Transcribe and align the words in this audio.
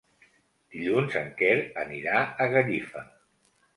Dilluns 0.75 1.17
en 1.21 1.29
Quer 1.41 1.57
anirà 1.85 2.25
a 2.25 2.49
Gallifa. 2.57 3.05